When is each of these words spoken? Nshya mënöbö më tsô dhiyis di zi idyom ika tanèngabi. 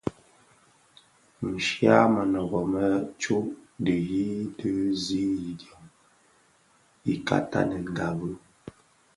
Nshya 1.51 1.95
mënöbö 2.13 2.61
më 2.71 2.85
tsô 3.21 3.37
dhiyis 3.85 4.49
di 4.59 4.71
zi 5.03 5.25
idyom 5.51 5.85
ika 7.13 7.37
tanèngabi. 7.51 8.31